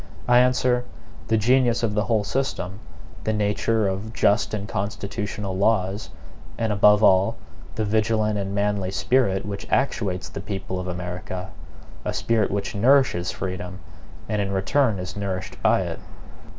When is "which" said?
9.45-9.69, 12.49-12.73